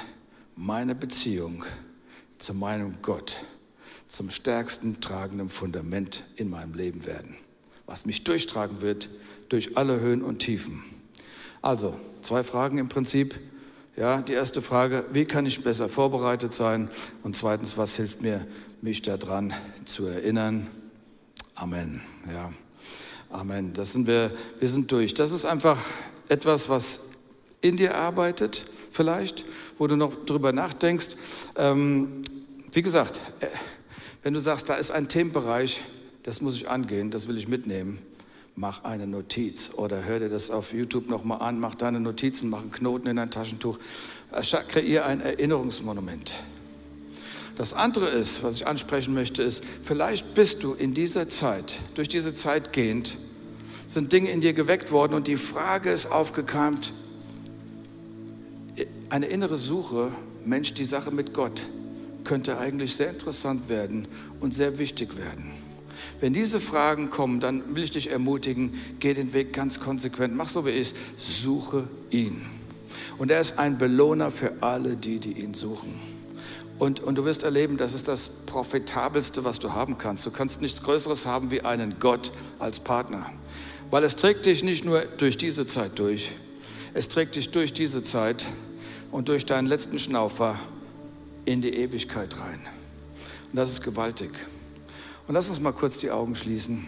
[0.55, 1.63] meine Beziehung
[2.37, 3.37] zu meinem Gott
[4.07, 7.35] zum stärksten tragenden Fundament in meinem Leben werden,
[7.87, 9.09] was mich durchtragen wird
[9.49, 10.83] durch alle Höhen und Tiefen.
[11.61, 13.39] Also, zwei Fragen im Prinzip.
[13.95, 16.89] Ja, die erste Frage, wie kann ich besser vorbereitet sein?
[17.23, 18.45] Und zweitens, was hilft mir,
[18.81, 19.53] mich daran
[19.85, 20.67] zu erinnern?
[21.55, 22.01] Amen.
[22.31, 22.51] Ja,
[23.29, 23.73] Amen.
[23.73, 25.15] Das sind wir, wir sind durch.
[25.15, 25.79] Das ist einfach
[26.29, 26.99] etwas, was
[27.61, 29.45] in dir arbeitet, vielleicht,
[29.77, 31.15] wo du noch drüber nachdenkst.
[31.55, 32.21] Ähm,
[32.71, 33.47] wie gesagt, äh,
[34.23, 35.81] wenn du sagst, da ist ein Themenbereich,
[36.23, 37.99] das muss ich angehen, das will ich mitnehmen,
[38.55, 42.61] mach eine Notiz oder hör dir das auf YouTube nochmal an, mach deine Notizen, mach
[42.61, 43.77] einen Knoten in dein Taschentuch,
[44.31, 46.35] äh, kreier ein Erinnerungsmonument.
[47.55, 52.09] Das andere ist, was ich ansprechen möchte, ist, vielleicht bist du in dieser Zeit, durch
[52.09, 53.17] diese Zeit gehend,
[53.93, 56.93] sind Dinge in dir geweckt worden und die Frage ist aufgekeimt,
[59.09, 60.11] eine innere Suche,
[60.45, 61.67] Mensch, die Sache mit Gott
[62.23, 64.07] könnte eigentlich sehr interessant werden
[64.39, 65.51] und sehr wichtig werden.
[66.19, 70.49] Wenn diese Fragen kommen, dann will ich dich ermutigen, geh den Weg ganz konsequent, mach
[70.49, 72.45] so wie ich, suche ihn.
[73.17, 75.99] Und er ist ein Belohner für alle die, die ihn suchen.
[76.79, 80.25] Und, und du wirst erleben, das ist das Profitabelste, was du haben kannst.
[80.25, 83.31] Du kannst nichts Größeres haben wie einen Gott als Partner.
[83.93, 86.31] Weil es trägt dich nicht nur durch diese Zeit durch,
[86.95, 88.43] es trägt dich durch diese Zeit
[89.11, 90.59] und durch deinen letzten Schnaufer
[91.45, 92.59] in die Ewigkeit rein.
[93.51, 94.31] Und das ist gewaltig.
[95.27, 96.87] Und lass uns mal kurz die Augen schließen.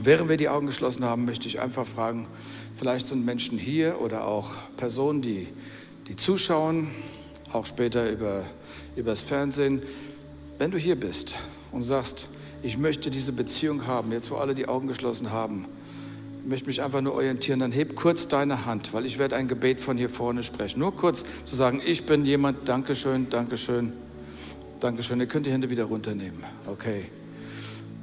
[0.00, 2.28] Während wir die Augen geschlossen haben, möchte ich einfach fragen,
[2.76, 5.48] vielleicht sind Menschen hier oder auch Personen, die,
[6.06, 6.86] die zuschauen,
[7.52, 8.44] auch später über,
[8.94, 9.82] über das Fernsehen.
[10.56, 11.34] Wenn du hier bist
[11.72, 12.28] und sagst,
[12.62, 15.66] ich möchte diese Beziehung haben, jetzt wo alle die Augen geschlossen haben,
[16.44, 19.80] möchte mich einfach nur orientieren, dann heb kurz deine Hand, weil ich werde ein Gebet
[19.80, 20.80] von hier vorne sprechen.
[20.80, 23.92] Nur kurz zu sagen, ich bin jemand, Dankeschön, Dankeschön,
[24.80, 25.20] Dankeschön.
[25.20, 26.42] Ihr könnt die Hände wieder runternehmen.
[26.66, 27.04] Okay.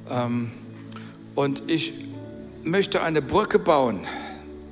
[0.10, 0.52] Ähm,
[1.36, 1.94] und ich
[2.64, 4.06] möchte eine Brücke bauen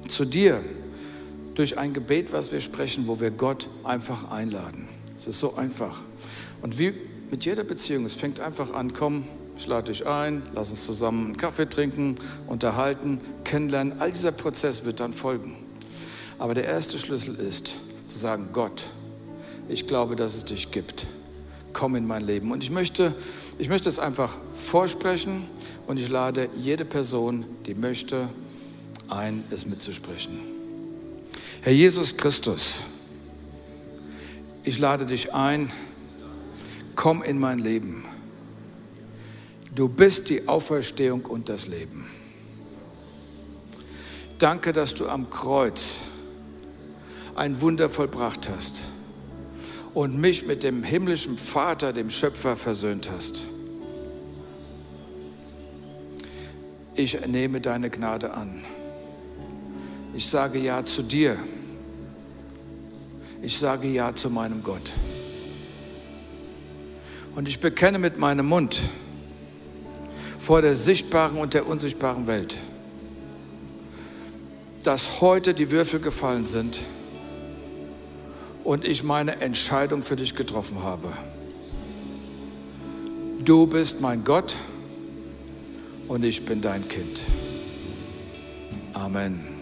[0.08, 0.62] zu dir
[1.56, 4.88] durch ein Gebet, was wir sprechen, wo wir Gott einfach einladen.
[5.16, 6.02] Es ist so einfach.
[6.62, 6.94] Und wie
[7.32, 9.28] mit jeder Beziehung, es fängt einfach an, komm,
[9.58, 14.00] ich lade dich ein, lass uns zusammen einen Kaffee trinken, unterhalten, kennenlernen.
[14.00, 15.56] All dieser Prozess wird dann folgen.
[16.38, 18.86] Aber der erste Schlüssel ist zu sagen, Gott,
[19.68, 21.08] ich glaube, dass es dich gibt.
[21.74, 22.52] Komm in mein Leben.
[22.52, 23.16] Und ich möchte,
[23.58, 25.46] ich möchte es einfach vorsprechen
[25.88, 28.30] und ich lade jede Person, die möchte,
[29.10, 30.40] ein, es mitzusprechen.
[31.62, 32.82] Herr Jesus Christus,
[34.64, 35.72] ich lade dich ein,
[36.96, 38.06] komm in mein Leben.
[39.78, 42.08] Du bist die Auferstehung und das Leben.
[44.40, 46.00] Danke, dass du am Kreuz
[47.36, 48.84] ein Wunder vollbracht hast
[49.94, 53.46] und mich mit dem himmlischen Vater, dem Schöpfer, versöhnt hast.
[56.96, 58.64] Ich nehme deine Gnade an.
[60.16, 61.38] Ich sage Ja zu dir.
[63.44, 64.92] Ich sage Ja zu meinem Gott.
[67.36, 68.82] Und ich bekenne mit meinem Mund,
[70.40, 72.58] vor der sichtbaren und der unsichtbaren Welt,
[74.84, 76.84] dass heute die Würfel gefallen sind
[78.64, 81.10] und ich meine Entscheidung für dich getroffen habe.
[83.44, 84.58] Du bist mein Gott
[86.08, 87.22] und ich bin dein Kind.
[88.94, 89.57] Amen.